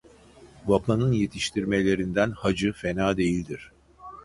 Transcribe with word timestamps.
Babanın 0.67 1.11
yetiştirmelerinden 1.11 2.31
Hacı 2.31 2.73
fena 2.73 3.17
değildir. 3.17 3.71